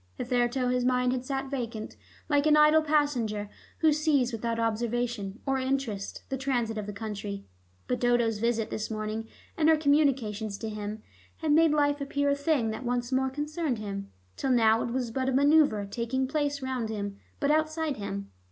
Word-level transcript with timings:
Hitherto 0.15 0.69
his 0.69 0.83
mind 0.83 1.11
had 1.11 1.23
sat 1.23 1.51
vacant, 1.51 1.95
like 2.27 2.47
an 2.47 2.57
idle 2.57 2.81
passenger 2.81 3.51
who 3.81 3.93
sees 3.93 4.31
without 4.33 4.57
observation 4.59 5.39
or 5.45 5.59
interest 5.59 6.23
the 6.29 6.39
transit 6.39 6.75
of 6.79 6.87
the 6.87 6.91
country. 6.91 7.45
But 7.87 7.99
Dodo's 7.99 8.39
visit 8.39 8.71
this 8.71 8.89
morning 8.89 9.27
and 9.55 9.69
her 9.69 9.77
communications 9.77 10.57
to 10.57 10.69
him 10.69 11.03
had 11.37 11.51
made 11.51 11.69
life 11.69 12.01
appear 12.01 12.31
a 12.31 12.35
thing 12.35 12.71
that 12.71 12.83
once 12.83 13.11
more 13.11 13.29
concerned 13.29 13.77
him; 13.77 14.11
till 14.37 14.49
now 14.49 14.81
it 14.81 14.89
was 14.89 15.11
but 15.11 15.29
a 15.29 15.33
manoeuver 15.33 15.85
taking 15.85 16.27
place 16.27 16.63
round 16.63 16.89
him, 16.89 17.19
but 17.39 17.51
outside 17.51 17.97
him. 17.97 18.31